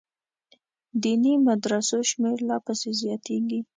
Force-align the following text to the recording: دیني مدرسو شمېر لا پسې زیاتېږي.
دیني 1.03 1.33
مدرسو 1.47 1.97
شمېر 2.09 2.37
لا 2.47 2.57
پسې 2.65 2.89
زیاتېږي. 3.01 3.59